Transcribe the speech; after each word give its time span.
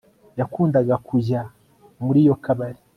Yakundaga 0.39 0.95
kujya 1.07 1.41
muri 2.03 2.19
iyo 2.25 2.35
kabari 2.43 2.79